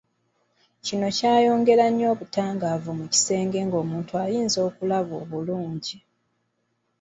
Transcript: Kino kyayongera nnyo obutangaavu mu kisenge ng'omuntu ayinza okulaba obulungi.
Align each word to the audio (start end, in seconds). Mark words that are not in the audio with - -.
Kino 0.85 1.07
kyayongera 1.17 1.85
nnyo 1.89 2.05
obutangaavu 2.13 2.89
mu 2.99 3.05
kisenge 3.13 3.59
ng'omuntu 3.67 4.11
ayinza 4.23 4.59
okulaba 4.67 5.13
obulungi. 5.23 5.97